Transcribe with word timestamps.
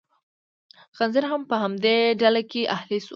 خنزیر 0.97 1.25
هم 1.31 1.41
په 1.49 1.55
همدې 1.63 1.97
ډله 2.21 2.41
کې 2.51 2.61
اهلي 2.75 2.99
شو. 3.05 3.09